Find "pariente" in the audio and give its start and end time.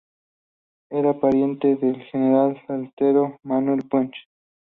1.19-1.75